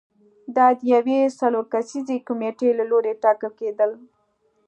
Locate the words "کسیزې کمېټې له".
1.73-2.83